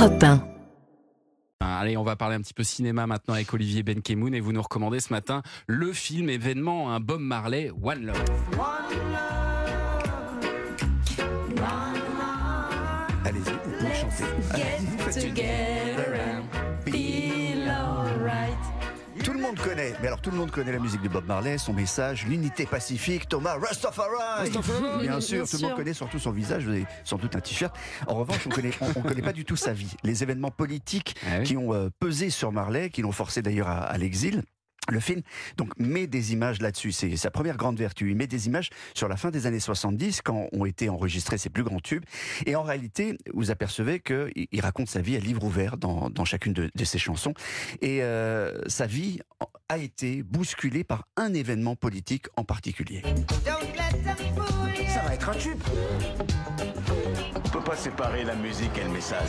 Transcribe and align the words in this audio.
Europe 0.00 0.22
1. 0.22 0.42
Allez, 1.60 1.98
on 1.98 2.02
va 2.02 2.16
parler 2.16 2.36
un 2.36 2.40
petit 2.40 2.54
peu 2.54 2.64
cinéma 2.64 3.06
maintenant 3.06 3.34
avec 3.34 3.52
Olivier 3.52 3.82
Benkemoun 3.82 4.34
et 4.34 4.40
vous 4.40 4.54
nous 4.54 4.62
recommandez 4.62 4.98
ce 4.98 5.12
matin 5.12 5.42
le 5.66 5.92
film 5.92 6.30
événement, 6.30 6.90
un 6.90 7.00
Bob 7.00 7.20
Marley, 7.20 7.70
One 7.82 8.06
Love. 8.06 8.24
Allez-y, 13.26 13.52
vous 13.52 13.76
pouvez 13.76 13.94
chanter. 13.94 14.24
Allez-y, 14.54 15.32
mais 20.00 20.06
alors 20.06 20.20
tout 20.20 20.30
le 20.30 20.36
monde 20.36 20.50
connaît 20.50 20.72
la 20.72 20.78
musique 20.78 21.02
de 21.02 21.08
Bob 21.08 21.26
Marley, 21.26 21.58
son 21.58 21.72
message, 21.72 22.24
l'unité 22.26 22.64
pacifique, 22.66 23.28
Thomas 23.28 23.56
Rastafari. 23.58 24.50
Bien 25.00 25.20
sûr, 25.20 25.48
tout 25.48 25.56
le 25.56 25.62
monde 25.68 25.76
connaît 25.76 25.92
surtout 25.94 26.18
son 26.18 26.30
visage, 26.30 26.64
vous 26.64 26.70
avez 26.70 26.86
sans 27.04 27.16
doute 27.18 27.36
un 27.36 27.40
t-shirt. 27.40 27.74
En 28.06 28.14
revanche, 28.14 28.46
on 28.46 28.50
connaît, 28.50 28.70
on, 28.80 28.86
on 28.96 29.02
connaît 29.02 29.22
pas 29.22 29.32
du 29.32 29.44
tout 29.44 29.56
sa 29.56 29.72
vie. 29.72 29.94
Les 30.02 30.22
événements 30.22 30.50
politiques 30.50 31.16
Ah 31.26 31.38
oui. 31.40 31.44
qui 31.44 31.56
ont 31.56 31.74
euh, 31.74 31.88
pesé 31.98 32.30
sur 32.30 32.52
Marley, 32.52 32.90
qui 32.90 33.02
l'ont 33.02 33.12
forcé 33.12 33.42
d'ailleurs 33.42 33.68
à, 33.68 33.80
à 33.82 33.98
l'exil. 33.98 34.42
Le 34.88 34.98
film 34.98 35.20
donc 35.56 35.78
met 35.78 36.06
des 36.06 36.32
images 36.32 36.60
là-dessus, 36.60 36.90
c'est 36.90 37.14
sa 37.16 37.30
première 37.30 37.56
grande 37.58 37.78
vertu. 37.78 38.10
Il 38.10 38.16
met 38.16 38.26
des 38.26 38.46
images 38.46 38.70
sur 38.94 39.06
la 39.08 39.16
fin 39.16 39.30
des 39.30 39.46
années 39.46 39.60
70 39.60 40.22
quand 40.22 40.48
ont 40.52 40.64
été 40.64 40.88
enregistrés 40.88 41.36
ses 41.38 41.50
plus 41.50 41.62
grands 41.62 41.78
tubes. 41.80 42.04
Et 42.46 42.56
en 42.56 42.62
réalité, 42.62 43.16
vous 43.34 43.50
apercevez 43.50 44.00
qu'il 44.00 44.32
il 44.50 44.60
raconte 44.62 44.88
sa 44.88 45.00
vie 45.02 45.14
à 45.16 45.20
livre 45.20 45.44
ouvert 45.44 45.76
dans, 45.76 46.08
dans 46.10 46.24
chacune 46.24 46.54
de, 46.54 46.70
de 46.74 46.84
ses 46.84 46.98
chansons. 46.98 47.34
Et 47.82 48.02
euh, 48.02 48.58
sa 48.68 48.86
vie 48.86 49.20
a 49.70 49.78
été 49.78 50.24
bousculée 50.24 50.82
par 50.82 51.04
un 51.16 51.32
événement 51.32 51.76
politique 51.76 52.26
en 52.36 52.42
particulier. 52.42 53.02
Ça 54.88 55.02
va 55.02 55.14
être 55.14 55.28
un 55.28 55.34
tube. 55.34 55.60
On 57.36 57.48
peut 57.50 57.62
pas 57.62 57.76
séparer 57.76 58.24
la 58.24 58.34
musique 58.34 58.76
et 58.76 58.82
le 58.82 58.90
message. 58.90 59.28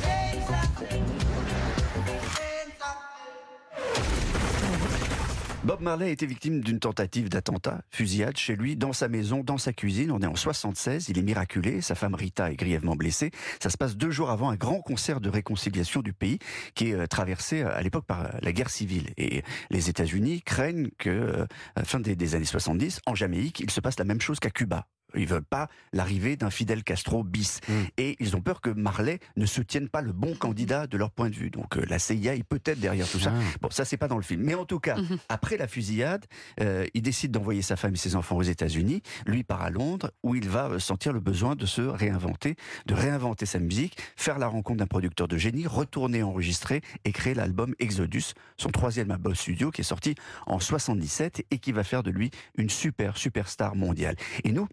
Bob 5.63 5.81
Marley 5.81 6.07
a 6.07 6.09
été 6.09 6.25
victime 6.25 6.61
d'une 6.61 6.79
tentative 6.79 7.29
d'attentat, 7.29 7.81
fusillade 7.91 8.35
chez 8.35 8.55
lui, 8.55 8.75
dans 8.75 8.93
sa 8.93 9.07
maison, 9.07 9.43
dans 9.43 9.59
sa 9.59 9.73
cuisine. 9.73 10.11
On 10.11 10.19
est 10.19 10.25
en 10.25 10.35
76, 10.35 11.09
il 11.09 11.19
est 11.19 11.21
miraculé, 11.21 11.81
sa 11.81 11.93
femme 11.93 12.15
Rita 12.15 12.51
est 12.51 12.55
grièvement 12.55 12.95
blessée. 12.95 13.29
Ça 13.61 13.69
se 13.69 13.77
passe 13.77 13.95
deux 13.95 14.09
jours 14.09 14.31
avant 14.31 14.49
un 14.49 14.55
grand 14.55 14.81
concert 14.81 15.21
de 15.21 15.29
réconciliation 15.29 16.01
du 16.01 16.13
pays 16.13 16.39
qui 16.73 16.89
est 16.89 16.93
euh, 16.93 17.05
traversé 17.05 17.61
euh, 17.61 17.77
à 17.77 17.83
l'époque 17.83 18.05
par 18.05 18.21
euh, 18.21 18.29
la 18.41 18.53
guerre 18.53 18.71
civile. 18.71 19.11
Et 19.17 19.43
les 19.69 19.87
États-Unis 19.87 20.41
craignent 20.41 20.89
que, 20.97 21.45
à 21.75 21.81
la 21.81 21.85
fin 21.85 21.99
des 21.99 22.35
années 22.35 22.43
70, 22.43 23.01
en 23.05 23.13
Jamaïque, 23.13 23.59
il 23.59 23.69
se 23.69 23.81
passe 23.81 23.99
la 23.99 24.05
même 24.05 24.19
chose 24.19 24.39
qu'à 24.39 24.49
Cuba. 24.49 24.87
Ils 25.15 25.27
veulent 25.27 25.43
pas 25.43 25.67
l'arrivée 25.93 26.35
d'un 26.35 26.49
Fidel 26.49 26.83
Castro 26.83 27.23
bis. 27.23 27.59
Mm. 27.67 27.73
Et 27.97 28.15
ils 28.19 28.35
ont 28.35 28.41
peur 28.41 28.61
que 28.61 28.69
Marley 28.69 29.19
ne 29.35 29.45
soutienne 29.45 29.89
pas 29.89 30.01
le 30.01 30.11
bon 30.11 30.35
candidat 30.35 30.87
de 30.87 30.97
leur 30.97 31.11
point 31.11 31.29
de 31.29 31.35
vue. 31.35 31.49
Donc 31.49 31.77
euh, 31.77 31.85
la 31.87 31.99
CIA 31.99 32.35
est 32.35 32.43
peut-être 32.43 32.79
derrière 32.79 33.07
tout 33.07 33.19
ça. 33.19 33.33
Ah. 33.35 33.57
Bon, 33.61 33.69
ça 33.69 33.85
c'est 33.85 33.97
pas 33.97 34.07
dans 34.07 34.17
le 34.17 34.23
film. 34.23 34.41
Mais 34.43 34.55
en 34.55 34.65
tout 34.65 34.79
cas, 34.79 34.97
après 35.29 35.57
la 35.57 35.67
fusillade, 35.67 36.25
euh, 36.59 36.85
il 36.93 37.01
décide 37.01 37.31
d'envoyer 37.31 37.61
sa 37.61 37.75
femme 37.75 37.93
et 37.93 37.97
ses 37.97 38.15
enfants 38.15 38.37
aux 38.37 38.41
États-Unis. 38.41 39.01
Lui 39.25 39.43
part 39.43 39.61
à 39.61 39.69
Londres, 39.69 40.11
où 40.23 40.35
il 40.35 40.49
va 40.49 40.69
euh, 40.69 40.79
sentir 40.79 41.13
le 41.13 41.19
besoin 41.19 41.55
de 41.55 41.65
se 41.65 41.81
réinventer, 41.81 42.55
de 42.85 42.93
réinventer 42.93 43.45
sa 43.45 43.59
musique, 43.59 43.97
faire 44.15 44.39
la 44.39 44.47
rencontre 44.47 44.79
d'un 44.79 44.87
producteur 44.87 45.27
de 45.27 45.37
génie, 45.37 45.67
retourner 45.67 46.23
enregistrer 46.23 46.81
et 47.05 47.11
créer 47.11 47.33
l'album 47.33 47.75
Exodus, 47.79 48.33
son 48.57 48.69
troisième 48.69 49.11
album 49.11 49.35
studio 49.35 49.71
qui 49.71 49.81
est 49.81 49.85
sorti 49.85 50.15
en 50.45 50.59
77 50.59 51.45
et 51.51 51.59
qui 51.59 51.71
va 51.71 51.83
faire 51.83 52.03
de 52.03 52.11
lui 52.11 52.31
une 52.57 52.69
super 52.69 53.17
superstar 53.17 53.75
mondiale. 53.75 54.15
Et 54.43 54.51
nous, 54.51 54.67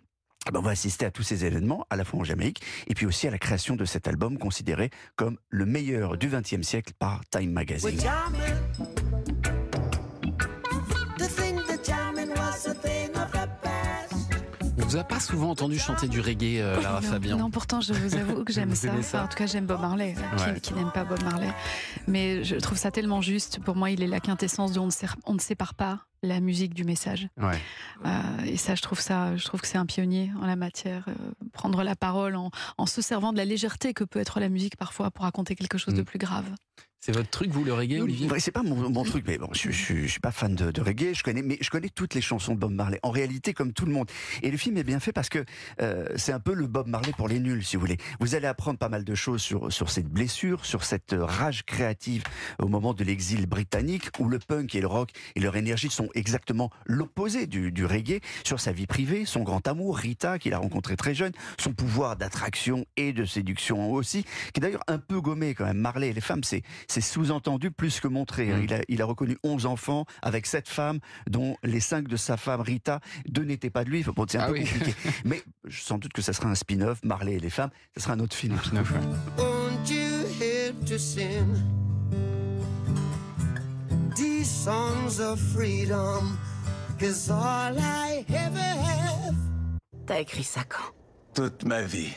on 0.56 0.62
va 0.62 0.70
assister 0.70 1.06
à 1.06 1.10
tous 1.10 1.22
ces 1.22 1.44
événements, 1.44 1.86
à 1.90 1.96
la 1.96 2.04
fois 2.04 2.20
en 2.20 2.24
Jamaïque, 2.24 2.62
et 2.86 2.94
puis 2.94 3.06
aussi 3.06 3.26
à 3.26 3.30
la 3.30 3.38
création 3.38 3.76
de 3.76 3.84
cet 3.84 4.08
album 4.08 4.38
considéré 4.38 4.90
comme 5.16 5.38
le 5.50 5.66
meilleur 5.66 6.16
du 6.16 6.28
XXe 6.28 6.62
siècle 6.62 6.92
par 6.98 7.20
Time 7.30 7.52
Magazine. 7.52 7.98
Vous 14.88 14.96
a 14.96 15.04
pas 15.04 15.20
souvent 15.20 15.50
entendu 15.50 15.78
chanter 15.78 16.08
du 16.08 16.20
reggae, 16.20 16.60
euh, 16.60 16.80
Lara 16.80 17.00
non, 17.02 17.08
Fabian 17.08 17.36
non, 17.36 17.50
pourtant, 17.50 17.80
je 17.82 17.92
vous 17.92 18.14
avoue 18.16 18.42
que 18.44 18.52
j'aime 18.52 18.74
ça. 18.74 18.88
aimez 18.88 19.02
ça 19.02 19.18
Enfin, 19.18 19.24
en 19.24 19.28
tout 19.28 19.36
cas, 19.36 19.46
j'aime 19.46 19.66
Bob 19.66 19.80
Marley. 19.80 20.14
Qui- 20.14 20.44
Ouais. 20.44 20.60
Qui, 20.60 20.72
n'aime 20.74 20.90
pas 20.92 21.04
Bob 21.04 21.22
Marley 21.22 21.52
Mais 22.06 22.42
je 22.42 22.56
trouve 22.56 22.78
ça 22.78 22.90
tellement 22.90 23.20
juste. 23.20 23.60
Pour 23.60 23.76
moi, 23.76 23.90
il 23.90 24.02
est 24.02 24.06
la 24.06 24.20
quintessence 24.20 24.72
de 24.72 24.78
on 24.80 24.86
ne, 24.86 24.90
sé- 24.90 25.06
on 25.26 25.34
ne 25.34 25.40
sépare 25.40 25.74
pas 25.74 26.00
la 26.22 26.40
musique 26.40 26.72
du 26.74 26.84
message. 26.84 27.28
Ouais. 27.36 27.58
Euh, 28.06 28.10
et 28.46 28.56
ça, 28.56 28.74
je 28.74 28.82
trouve 28.82 29.00
ça, 29.00 29.36
je 29.36 29.44
trouve 29.44 29.60
que 29.60 29.66
c'est 29.66 29.78
un 29.78 29.86
pionnier 29.86 30.30
en 30.40 30.46
la 30.46 30.56
matière. 30.56 31.04
euh, 31.08 31.12
prendre 31.52 31.82
la 31.82 31.94
parole 31.96 32.34
en, 32.36 32.50
en 32.78 32.86
se 32.86 33.02
servant 33.02 33.32
de 33.32 33.36
la 33.38 33.44
légèreté 33.44 33.92
que 33.92 34.04
peut 34.04 34.20
être 34.20 34.40
la 34.40 34.48
musique 34.48 34.76
parfois 34.76 35.10
pour 35.10 35.24
raconter 35.24 35.54
quelque 35.54 35.76
chose 35.76 35.94
de 35.94 36.00
Mm. 36.02 36.04
plus 36.04 36.18
grave. 36.18 36.46
C'est 37.00 37.12
votre 37.12 37.30
truc, 37.30 37.50
vous, 37.50 37.62
le 37.62 37.72
reggae, 37.72 38.00
Olivier 38.00 38.28
C'est 38.38 38.50
pas 38.50 38.64
mon, 38.64 38.90
mon 38.90 39.04
truc, 39.04 39.24
mais 39.26 39.38
bon, 39.38 39.48
je, 39.52 39.70
je, 39.70 39.94
je 40.02 40.06
suis 40.06 40.20
pas 40.20 40.32
fan 40.32 40.56
de, 40.56 40.72
de 40.72 40.80
reggae. 40.80 41.14
Je 41.14 41.22
connais, 41.22 41.42
mais 41.42 41.56
je 41.60 41.70
connais 41.70 41.90
toutes 41.90 42.14
les 42.14 42.20
chansons 42.20 42.54
de 42.54 42.58
Bob 42.58 42.72
Marley. 42.72 42.98
En 43.04 43.10
réalité, 43.10 43.54
comme 43.54 43.72
tout 43.72 43.86
le 43.86 43.92
monde. 43.92 44.10
Et 44.42 44.50
le 44.50 44.56
film 44.56 44.76
est 44.78 44.84
bien 44.84 44.98
fait 44.98 45.12
parce 45.12 45.28
que 45.28 45.44
euh, 45.80 46.06
c'est 46.16 46.32
un 46.32 46.40
peu 46.40 46.54
le 46.54 46.66
Bob 46.66 46.88
Marley 46.88 47.12
pour 47.16 47.28
les 47.28 47.38
nuls, 47.38 47.64
si 47.64 47.76
vous 47.76 47.80
voulez. 47.80 47.98
Vous 48.18 48.34
allez 48.34 48.48
apprendre 48.48 48.80
pas 48.80 48.88
mal 48.88 49.04
de 49.04 49.14
choses 49.14 49.40
sur 49.40 49.72
sur 49.72 49.90
cette 49.90 50.08
blessure, 50.08 50.66
sur 50.66 50.82
cette 50.82 51.12
euh, 51.12 51.24
rage 51.24 51.64
créative 51.64 52.24
au 52.58 52.66
moment 52.66 52.94
de 52.94 53.04
l'exil 53.04 53.46
britannique, 53.46 54.08
où 54.18 54.28
le 54.28 54.40
punk 54.40 54.74
et 54.74 54.80
le 54.80 54.88
rock 54.88 55.10
et 55.36 55.40
leur 55.40 55.54
énergie 55.54 55.90
sont 55.90 56.08
exactement 56.14 56.70
l'opposé 56.84 57.46
du, 57.46 57.70
du 57.70 57.86
reggae. 57.86 58.20
Sur 58.44 58.58
sa 58.58 58.72
vie 58.72 58.88
privée, 58.88 59.24
son 59.24 59.44
grand 59.44 59.66
amour, 59.68 59.96
Rita, 59.98 60.40
qu'il 60.40 60.52
a 60.52 60.58
rencontré 60.58 60.96
très 60.96 61.14
jeune, 61.14 61.32
son 61.60 61.72
pouvoir 61.72 62.16
d'attraction 62.16 62.86
et 62.96 63.12
de 63.12 63.24
séduction 63.24 63.92
aussi, 63.92 64.24
qui 64.52 64.58
est 64.58 64.60
d'ailleurs 64.60 64.84
un 64.88 64.98
peu 64.98 65.20
gommé 65.20 65.54
quand 65.54 65.64
même. 65.64 65.78
Marley 65.78 66.08
et 66.08 66.12
les 66.12 66.20
femmes, 66.20 66.42
c'est 66.42 66.62
c'est 66.88 67.00
sous-entendu 67.00 67.70
plus 67.70 68.00
que 68.00 68.08
montré. 68.08 68.50
hein. 68.52 68.58
Mm. 68.58 68.64
Il, 68.64 68.74
a, 68.74 68.80
il 68.88 69.02
a 69.02 69.04
reconnu 69.04 69.36
11 69.44 69.66
enfants 69.66 70.04
avec 70.22 70.46
7 70.46 70.68
femmes, 70.68 70.98
dont 71.28 71.56
les 71.62 71.80
5 71.80 72.08
de 72.08 72.16
sa 72.16 72.36
femme 72.36 72.60
Rita, 72.60 73.00
deux 73.28 73.44
n'étaient 73.44 73.70
pas 73.70 73.84
de 73.84 73.90
lui. 73.90 74.02
Bon, 74.02 74.24
c'est 74.28 74.38
un 74.38 74.42
Ah 74.42 74.46
peu 74.46 74.52
oui. 74.54 74.64
compliqué. 74.64 74.94
Mais 75.24 75.42
sans 75.70 75.98
doute 75.98 76.12
que 76.12 76.22
ça 76.22 76.32
sera 76.32 76.48
un 76.48 76.54
spin-off, 76.54 76.98
Marley 77.04 77.34
et 77.34 77.40
les 77.40 77.50
femmes, 77.50 77.70
ça 77.96 78.02
sera 78.04 78.14
un 78.14 78.20
autre 78.20 78.34
film. 78.34 78.56
Pinoff, 78.58 78.90
ouais. 78.90 78.98
Won't 79.38 79.88
you 79.90 80.26
help 80.40 80.84
to 80.86 80.98
sing 80.98 81.46
these 84.16 84.48
songs 84.48 85.20
of 85.20 85.38
freedom? 85.40 86.38
Cause 86.98 87.30
all 87.30 87.76
I 87.78 88.24
ever 88.28 88.58
have. 88.58 89.34
T'as 90.06 90.20
écrit 90.20 90.42
ça 90.44 90.60
quand? 90.68 90.92
Toute 91.34 91.64
ma 91.64 91.82
vie. 91.82 92.10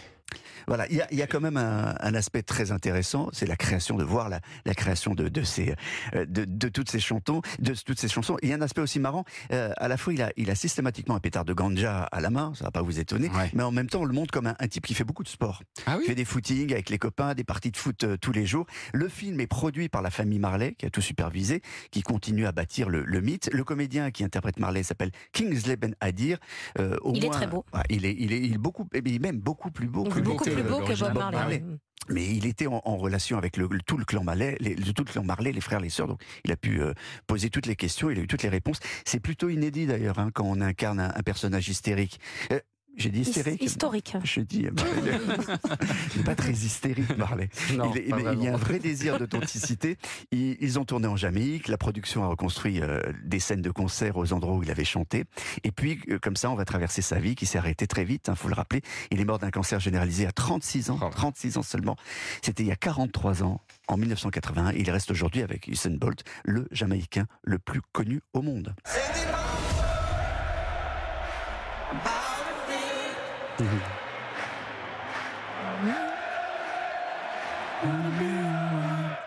Voilà, 0.67 0.87
il 0.89 0.97
y 0.97 1.01
a, 1.01 1.07
il 1.11 1.17
y 1.17 1.21
a 1.21 1.27
quand 1.27 1.41
même 1.41 1.57
un, 1.57 1.95
un 1.99 2.13
aspect 2.15 2.43
très 2.43 2.71
intéressant, 2.71 3.29
c'est 3.33 3.45
la 3.47 3.55
création 3.55 3.97
de 3.97 4.03
voir 4.03 4.29
la, 4.29 4.39
la 4.65 4.73
création 4.73 5.13
de, 5.15 5.27
de 5.29 5.43
ces 5.43 5.73
euh, 6.15 6.25
de, 6.25 6.45
de 6.45 6.69
toutes 6.69 6.89
ces 6.89 6.99
chansons, 6.99 7.41
de 7.59 7.73
toutes 7.85 7.99
ces 7.99 8.07
chansons. 8.07 8.37
Il 8.41 8.49
y 8.49 8.53
a 8.53 8.55
un 8.55 8.61
aspect 8.61 8.81
aussi 8.81 8.99
marrant. 8.99 9.25
euh, 9.51 9.71
à 9.77 9.87
la 9.87 9.97
fois, 9.97 10.13
il 10.13 10.21
a, 10.21 10.31
il 10.37 10.49
a 10.51 10.55
systématiquement 10.55 11.15
un 11.15 11.19
pétard 11.19 11.45
de 11.45 11.53
ganja 11.53 12.03
à 12.03 12.21
la 12.21 12.29
main, 12.29 12.53
ça 12.55 12.65
va 12.65 12.71
pas 12.71 12.81
vous 12.81 12.99
étonner, 12.99 13.29
Ouais. 13.29 13.49
mais 13.53 13.63
en 13.63 13.71
même 13.71 13.87
temps, 13.87 14.01
on 14.01 14.05
le 14.05 14.13
montre 14.13 14.31
comme 14.31 14.47
un, 14.47 14.55
un 14.59 14.67
type 14.67 14.85
qui 14.85 14.93
fait 14.93 15.03
beaucoup 15.03 15.23
de 15.23 15.27
sport. 15.29 15.63
Ah 15.85 15.93
Il 15.95 15.99
oui 15.99 16.05
fait 16.07 16.15
des 16.15 16.25
footings 16.25 16.71
avec 16.73 16.89
les 16.89 16.97
copains, 16.97 17.33
des 17.33 17.43
parties 17.43 17.71
de 17.71 17.77
foot 17.77 18.03
euh, 18.03 18.17
tous 18.19 18.31
les 18.31 18.45
jours. 18.45 18.65
Le 18.93 19.07
film 19.07 19.39
est 19.39 19.47
produit 19.47 19.89
par 19.89 20.01
la 20.01 20.09
famille 20.09 20.39
Marley, 20.39 20.73
qui 20.77 20.85
a 20.85 20.89
tout 20.89 21.01
supervisé, 21.01 21.61
qui 21.91 22.01
continue 22.01 22.45
à 22.45 22.51
bâtir 22.51 22.89
le, 22.89 23.03
le 23.03 23.21
mythe. 23.21 23.49
Le 23.51 23.63
comédien 23.63 24.11
qui 24.11 24.23
interprète 24.23 24.59
Marley 24.59 24.83
s'appelle 24.83 25.11
Kingsley 25.33 25.75
Ben 25.77 25.95
Adir. 26.01 26.37
Euh, 26.79 26.97
au 27.01 27.13
Il 27.13 27.23
est 27.23 27.27
moins- 27.27 27.35
très 27.37 27.47
beau. 27.47 27.65
Ouais, 27.73 27.81
il 27.89 28.05
est, 28.05 28.15
il 28.17 28.33
est, 28.33 28.39
il 28.39 28.53
est 28.53 28.57
beaucoup, 28.57 28.87
eh 28.93 29.01
bien, 29.01 29.17
même 29.19 29.39
beaucoup 29.39 29.71
plus 29.71 29.87
beau. 29.87 30.03
que 30.03 30.19
Beaucoup 30.19 30.43
plus 30.53 30.63
beau 30.63 30.79
que. 30.79 30.93
Bob 30.99 31.13
Marley. 31.31 31.63
Mais 32.09 32.25
il 32.25 32.47
était 32.47 32.65
en, 32.65 32.81
en 32.83 32.97
relation 32.97 33.37
avec 33.37 33.57
le, 33.57 33.67
le- 33.69 33.79
tout 33.85 33.95
le 33.95 34.05
clan 34.05 34.23
Marley, 34.23 34.57
les, 34.59 34.73
le- 34.75 34.91
tout 34.91 35.03
le 35.03 35.11
clan 35.11 35.23
Marley, 35.23 35.51
les 35.51 35.61
frères, 35.61 35.79
les 35.79 35.89
sœurs. 35.91 36.07
Donc, 36.07 36.21
il 36.43 36.51
a 36.51 36.57
pu 36.57 36.81
euh, 36.81 36.93
poser 37.27 37.49
toutes 37.51 37.67
les 37.67 37.75
questions, 37.75 38.09
il 38.09 38.17
a 38.17 38.21
eu 38.23 38.27
toutes 38.27 38.41
les 38.43 38.49
réponses. 38.49 38.79
C'est 39.05 39.19
plutôt 39.19 39.49
inédit 39.49 39.85
d'ailleurs 39.85 40.17
hein, 40.17 40.31
quand 40.33 40.43
on 40.45 40.61
incarne 40.61 40.99
un, 40.99 41.11
un 41.15 41.21
personnage 41.23 41.69
hystérique. 41.69 42.19
Euh, 42.51 42.59
J'ai 43.01 43.09
dit 43.09 43.21
hystérique. 43.21 43.63
Historique. 43.63 44.15
Je 44.23 44.41
dis, 44.41 44.67
euh, 44.67 44.71
Marley, 44.71 45.19
il 46.13 46.17
n'est 46.19 46.23
pas 46.23 46.35
très 46.35 46.51
hystérique, 46.51 47.17
Marley. 47.17 47.49
Non, 47.73 47.91
il, 47.95 48.43
y 48.43 48.47
a 48.47 48.53
un 48.53 48.57
vrai 48.57 48.77
désir 48.77 49.17
d'authenticité. 49.17 49.97
Ils, 50.31 50.55
ils 50.61 50.77
ont 50.77 50.85
tourné 50.85 51.07
en 51.07 51.15
Jamaïque. 51.15 51.67
La 51.67 51.79
production 51.79 52.23
a 52.23 52.27
reconstruit 52.27 52.79
euh, 52.79 53.01
des 53.23 53.39
scènes 53.39 53.63
de 53.63 53.71
concert 53.71 54.17
aux 54.17 54.33
endroits 54.33 54.55
où 54.55 54.61
il 54.61 54.69
avait 54.69 54.85
chanté. 54.85 55.25
Et 55.63 55.71
puis, 55.71 55.99
euh, 56.09 56.19
comme 56.19 56.35
ça, 56.35 56.51
on 56.51 56.55
va 56.55 56.63
traverser 56.63 57.01
sa 57.01 57.17
vie 57.17 57.33
qui 57.33 57.47
s'est 57.47 57.57
arrêtée 57.57 57.87
très 57.87 58.03
vite. 58.03 58.27
Il 58.29 58.35
faut 58.35 58.49
le 58.49 58.53
rappeler. 58.53 58.81
Il 59.09 59.19
est 59.19 59.25
mort 59.25 59.39
d'un 59.39 59.49
cancer 59.51 59.79
généralisé 59.79 60.27
à 60.27 60.31
36 60.31 60.91
ans. 60.91 60.99
Oh. 61.01 61.09
36 61.09 61.57
ans 61.57 61.63
seulement. 61.63 61.95
C'était 62.43 62.61
il 62.61 62.67
y 62.67 62.71
a 62.71 62.75
43 62.75 63.41
ans, 63.41 63.61
en 63.87 63.97
1981. 63.97 64.73
Et 64.73 64.81
il 64.81 64.91
reste 64.91 65.09
aujourd'hui 65.09 65.41
avec 65.41 65.67
Usain 65.67 65.97
Bolt, 65.97 66.23
le 66.43 66.67
Jamaïcain 66.71 67.25
le 67.43 67.57
plus 67.57 67.81
connu 67.91 68.21
au 68.33 68.43
monde. 68.43 68.75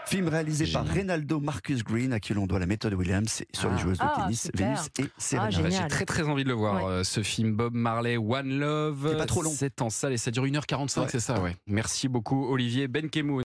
Film 0.07 0.29
réalisé 0.29 0.67
par. 0.73 0.85
Reynaldo 0.87 1.41
Marcus 1.41 1.83
Green, 1.83 2.13
à 2.13 2.21
qui 2.21 2.35
l'on 2.35 2.47
doit 2.47 2.59
la 2.61 2.67
méthode 2.67 2.95
Williams 2.95 3.43
sur 3.53 3.69
les 3.71 3.75
Ah. 3.75 3.79
joueuses 3.79 3.99
de 3.99 4.05
Ah, 4.05 4.15
tennis. 4.23 4.51
Venus 4.55 4.79
et 5.01 5.05
Serena. 5.19 5.49
Ah, 5.53 5.63
Bah, 5.63 5.69
J'ai 5.71 5.89
très 5.89 6.05
très 6.05 6.23
envie 6.29 6.45
de 6.45 6.49
le 6.51 6.55
voir, 6.55 6.85
Ouais. 6.85 6.91
euh, 6.91 7.05
ce 7.05 7.23
film 7.23 7.55
Bob 7.57 7.75
Marley, 7.75 8.17
One 8.17 8.59
Love. 8.61 9.09
C'est 9.11 9.17
pas 9.19 9.27
trop 9.27 9.43
long. 9.43 9.51
C'est 9.53 9.81
en 9.83 9.91
salle 9.91 10.13
et 10.13 10.17
ça 10.19 10.31
dure 10.31 10.45
1h45, 10.47 11.03
Ouais. 11.03 11.09
c'est 11.11 11.21
ça, 11.21 11.41
ouais. 11.41 11.57
Merci 11.67 12.07
beaucoup, 12.09 12.47
Olivier 12.49 12.87
Benkemoun. 12.87 13.43